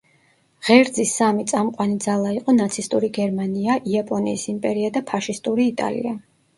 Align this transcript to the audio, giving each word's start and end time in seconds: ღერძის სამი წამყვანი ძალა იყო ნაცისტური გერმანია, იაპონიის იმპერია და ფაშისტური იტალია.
ღერძის 0.69 1.11
სამი 1.19 1.45
წამყვანი 1.51 1.99
ძალა 2.07 2.33
იყო 2.39 2.57
ნაცისტური 2.57 3.13
გერმანია, 3.21 3.79
იაპონიის 3.95 4.51
იმპერია 4.57 4.95
და 5.01 5.09
ფაშისტური 5.15 5.75
იტალია. 5.75 6.21